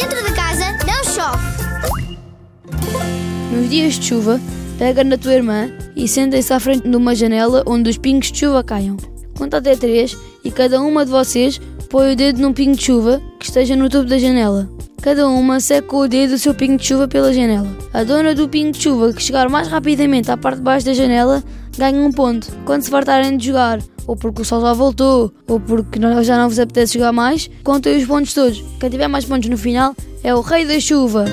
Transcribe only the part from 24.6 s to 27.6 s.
já voltou, ou porque já não vos apetece jogar mais,